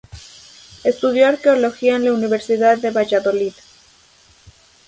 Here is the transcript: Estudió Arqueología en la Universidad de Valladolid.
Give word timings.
Estudió 0.83 1.27
Arqueología 1.27 1.95
en 1.95 2.05
la 2.05 2.13
Universidad 2.13 2.79
de 2.79 2.89
Valladolid. 2.89 3.53